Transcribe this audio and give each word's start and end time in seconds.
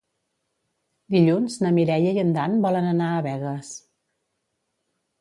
Dilluns 1.15 1.59
na 1.65 1.73
Mireia 1.77 2.15
i 2.17 2.23
en 2.23 2.33
Dan 2.39 2.57
volen 2.67 2.91
anar 2.95 3.13
a 3.13 3.23
Begues. 3.31 3.73